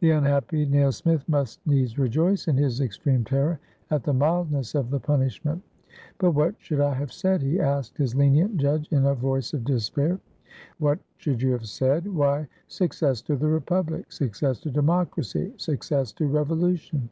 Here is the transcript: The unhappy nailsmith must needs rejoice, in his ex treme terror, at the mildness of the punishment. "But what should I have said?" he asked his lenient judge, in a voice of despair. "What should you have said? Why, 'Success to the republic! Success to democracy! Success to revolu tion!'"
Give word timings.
The 0.00 0.10
unhappy 0.10 0.66
nailsmith 0.66 1.26
must 1.26 1.66
needs 1.66 1.98
rejoice, 1.98 2.46
in 2.46 2.58
his 2.58 2.78
ex 2.82 2.98
treme 2.98 3.24
terror, 3.26 3.58
at 3.90 4.02
the 4.04 4.12
mildness 4.12 4.74
of 4.74 4.90
the 4.90 5.00
punishment. 5.00 5.62
"But 6.18 6.32
what 6.32 6.56
should 6.58 6.78
I 6.78 6.92
have 6.92 7.10
said?" 7.10 7.40
he 7.40 7.58
asked 7.58 7.96
his 7.96 8.14
lenient 8.14 8.58
judge, 8.58 8.86
in 8.92 9.06
a 9.06 9.14
voice 9.14 9.54
of 9.54 9.64
despair. 9.64 10.20
"What 10.76 10.98
should 11.16 11.40
you 11.40 11.52
have 11.52 11.64
said? 11.68 12.06
Why, 12.06 12.48
'Success 12.68 13.22
to 13.22 13.36
the 13.36 13.48
republic! 13.48 14.12
Success 14.12 14.60
to 14.60 14.70
democracy! 14.70 15.54
Success 15.56 16.12
to 16.12 16.24
revolu 16.28 16.78
tion!'" 16.78 17.08